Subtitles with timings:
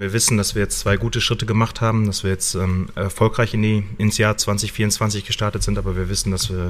[0.00, 3.52] Wir wissen, dass wir jetzt zwei gute Schritte gemacht haben, dass wir jetzt ähm, erfolgreich
[3.52, 6.68] in die, ins Jahr 2024 gestartet sind, aber wir wissen, dass wir äh,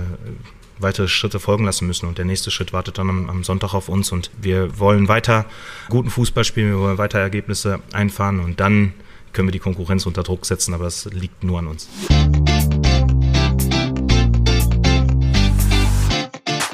[0.78, 3.90] weitere Schritte folgen lassen müssen und der nächste Schritt wartet dann am, am, Sonntag auf
[3.90, 5.44] uns und wir wollen weiter
[5.90, 8.94] guten Fußball spielen, wir wollen weiter Ergebnisse einfahren und dann
[9.34, 11.86] können wir die Konkurrenz unter Druck setzen, aber das liegt nur an uns.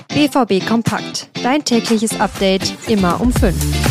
[0.06, 1.30] BVB Kompakt.
[1.42, 3.83] Dein tägliches Update immer um 5.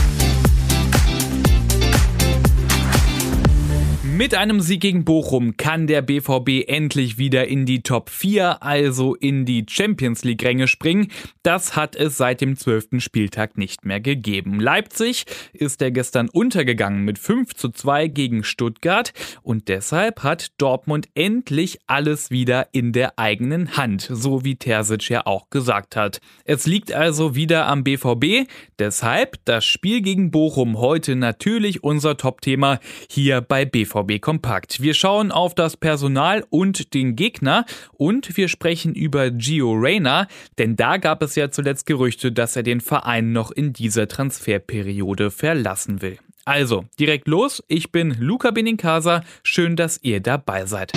[4.24, 9.16] Mit einem Sieg gegen Bochum kann der BVB endlich wieder in die Top 4, also
[9.16, 11.10] in die Champions League Ränge springen.
[11.42, 13.02] Das hat es seit dem 12.
[13.02, 14.62] Spieltag nicht mehr gegeben.
[14.62, 21.10] Leipzig ist er gestern untergegangen mit 5 zu 2 gegen Stuttgart und deshalb hat Dortmund
[21.16, 26.22] endlich alles wieder in der eigenen Hand, so wie Terzic ja auch gesagt hat.
[26.46, 28.48] Es liegt also wieder am BVB,
[28.80, 34.82] deshalb das Spiel gegen Bochum heute natürlich unser Top-Thema hier bei BVB Kompakt.
[34.82, 40.76] Wir schauen auf das Personal und den Gegner und wir sprechen über Gio Reyna, denn
[40.76, 46.02] da gab es ja zuletzt Gerüchte, dass er den Verein noch in dieser Transferperiode verlassen
[46.02, 46.18] will.
[46.46, 47.64] Also, direkt los.
[47.68, 49.24] Ich bin Luca Benincasa.
[49.44, 50.92] Schön, dass ihr dabei seid.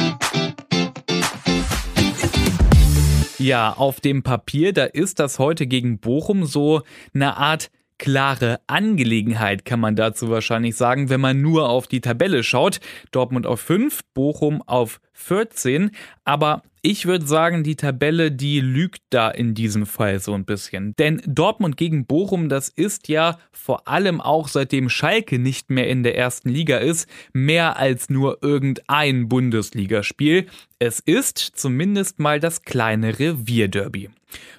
[3.39, 6.83] Ja, auf dem Papier, da ist das heute gegen Bochum so
[7.15, 12.43] eine Art klare Angelegenheit, kann man dazu wahrscheinlich sagen, wenn man nur auf die Tabelle
[12.43, 12.81] schaut.
[13.11, 15.91] Dortmund auf 5, Bochum auf 14.
[16.25, 20.95] Aber ich würde sagen, die Tabelle, die lügt da in diesem Fall so ein bisschen.
[21.01, 26.05] Denn Dortmund gegen Bochum, das ist ja vor allem auch seitdem Schalke nicht mehr in
[26.05, 30.47] der ersten Liga ist, mehr als nur irgendein Bundesligaspiel.
[30.79, 34.11] Es ist zumindest mal das kleine Revierderby.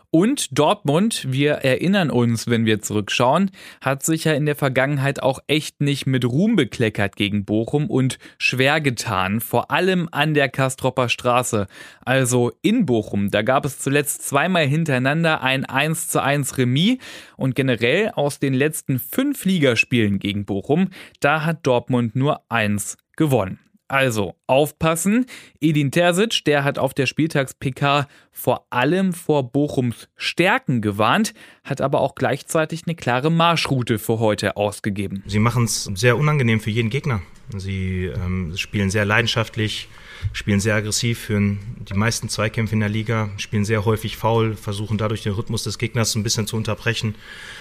[0.09, 3.51] Und Dortmund, wir erinnern uns, wenn wir zurückschauen,
[3.81, 8.17] hat sich ja in der Vergangenheit auch echt nicht mit Ruhm bekleckert gegen Bochum und
[8.39, 11.67] schwer getan, vor allem an der Kastropper Straße.
[12.03, 16.97] Also in Bochum, da gab es zuletzt zweimal hintereinander ein 1 zu 1 Remis
[17.35, 20.89] und generell aus den letzten fünf Ligaspielen gegen Bochum,
[21.19, 23.59] da hat Dortmund nur eins gewonnen.
[23.90, 25.25] Also aufpassen.
[25.62, 31.34] Edin Terzic, der hat auf der Spieltags-PK vor allem vor Bochums Stärken gewarnt,
[31.64, 35.24] hat aber auch gleichzeitig eine klare Marschroute für heute ausgegeben.
[35.25, 37.22] Sie machen es sehr unangenehm für jeden Gegner.
[37.56, 39.88] Sie ähm, spielen sehr leidenschaftlich,
[40.34, 41.59] spielen sehr aggressiv, führen
[41.90, 45.78] die meisten Zweikämpfe in der Liga, spielen sehr häufig faul, versuchen dadurch den Rhythmus des
[45.78, 47.16] Gegners ein bisschen zu unterbrechen.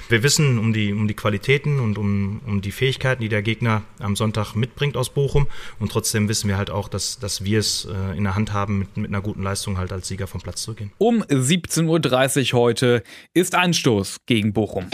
[0.08, 3.82] Wir wissen um die, um die Qualitäten und um, um die Fähigkeiten, die der Gegner
[4.00, 5.46] am Sonntag mitbringt aus Bochum.
[5.78, 8.80] Und trotzdem wissen wir halt auch, dass, dass wir es äh, in der Hand haben,
[8.80, 10.92] mit, mit einer guten Leistung halt als Sieger vom Platz zu gehen.
[10.98, 14.86] Um 17.30 Uhr heute ist Anstoß gegen Bochum.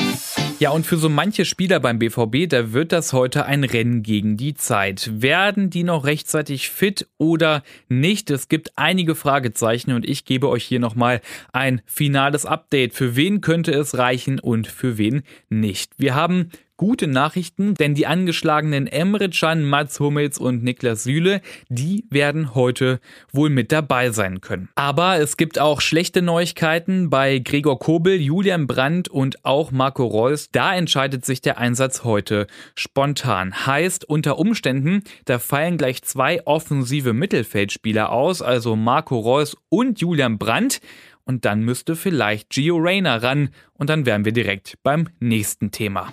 [0.60, 4.36] Ja, und für so manche Spieler beim BVB, da wird das heute ein Rennen gegen
[4.36, 5.10] die Zeit.
[5.12, 8.30] Werden die noch rechtzeitig fit oder nicht?
[8.30, 11.20] Es gibt einige Fragezeichen und ich gebe euch hier nochmal
[11.52, 12.94] ein finales Update.
[12.94, 15.94] Für wen könnte es reichen und für wen nicht?
[15.96, 16.50] Wir haben
[16.82, 22.98] gute Nachrichten, denn die angeschlagenen Emre Can, Mats Hummels und Niklas Süle, die werden heute
[23.32, 24.68] wohl mit dabei sein können.
[24.74, 30.48] Aber es gibt auch schlechte Neuigkeiten bei Gregor Kobel, Julian Brandt und auch Marco Reus.
[30.50, 33.64] Da entscheidet sich der Einsatz heute spontan.
[33.64, 40.36] Heißt unter Umständen, da fallen gleich zwei offensive Mittelfeldspieler aus, also Marco Reus und Julian
[40.36, 40.80] Brandt.
[41.24, 46.12] Und dann müsste vielleicht Gio Reyna ran und dann wären wir direkt beim nächsten Thema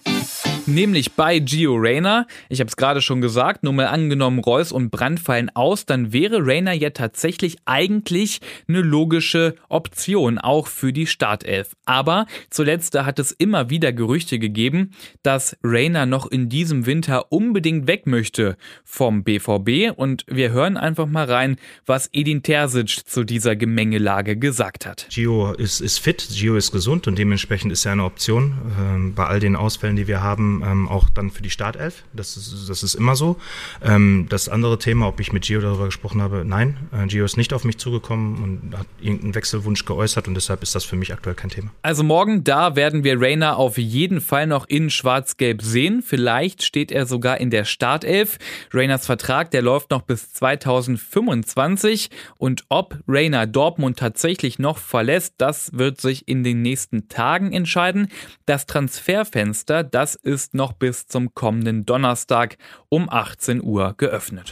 [0.74, 2.28] nämlich bei Gio Reyna.
[2.50, 6.14] Ich habe es gerade schon gesagt, nur mal angenommen, Reus und Brand fallen aus, dann
[6.14, 11.76] wäre Reyna ja tatsächlich eigentlich eine logische Option, auch für die Startelf.
[11.86, 14.92] Aber zuletzt hat es immer wieder Gerüchte gegeben,
[15.24, 21.08] dass Reyna noch in diesem Winter unbedingt weg möchte vom BVB und wir hören einfach
[21.08, 25.08] mal rein, was Edin Terzic zu dieser Gemengelage gesagt hat.
[25.10, 28.54] Gio ist, ist fit, Gio ist gesund und dementsprechend ist er eine Option.
[28.80, 32.04] Ähm, bei all den Ausfällen, die wir haben, ähm, auch dann für die Startelf.
[32.14, 33.38] Das ist, das ist immer so.
[33.84, 36.78] Ähm, das andere Thema, ob ich mit Gio darüber gesprochen habe, nein.
[36.92, 40.76] Äh, Gio ist nicht auf mich zugekommen und hat irgendeinen Wechselwunsch geäußert und deshalb ist
[40.76, 41.72] das für mich aktuell kein Thema.
[41.82, 46.02] Also morgen, da werden wir Rainer auf jeden Fall noch in Schwarz-Gelb sehen.
[46.02, 48.38] Vielleicht steht er sogar in der Startelf.
[48.74, 55.72] Rainers Vertrag, der läuft noch bis 2025 und ob Rainer Dortmund tatsächlich noch verlässt, das
[55.74, 58.08] wird sich in den nächsten Tagen entscheiden.
[58.46, 62.58] Das Transferfenster, das ist ist noch bis zum kommenden Donnerstag
[62.90, 64.52] um 18 Uhr geöffnet.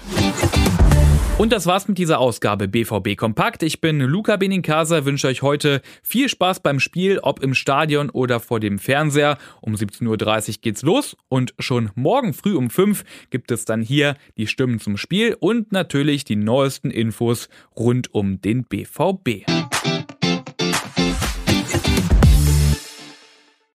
[1.39, 3.63] Und das war's mit dieser Ausgabe BVB Kompakt.
[3.63, 8.39] Ich bin Luca Benincasa, wünsche euch heute viel Spaß beim Spiel, ob im Stadion oder
[8.39, 9.39] vor dem Fernseher.
[9.61, 14.15] Um 17.30 Uhr geht's los und schon morgen früh um 5 gibt es dann hier
[14.37, 19.45] die Stimmen zum Spiel und natürlich die neuesten Infos rund um den BVB.